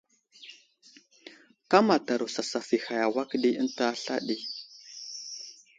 Kámataro 1.73 2.27
sasaf 2.35 2.67
i 2.77 2.77
hay 2.85 2.99
i 3.01 3.03
awak 3.07 3.29
ɗi 3.41 3.49
ənta 3.61 3.85
sla 4.03 4.15
ɗi. 4.27 4.35